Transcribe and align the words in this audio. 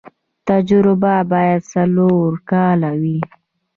تجربه 0.49 1.15
باید 1.31 1.61
څلور 1.73 2.29
کاله 2.51 2.91
وي. 3.01 3.19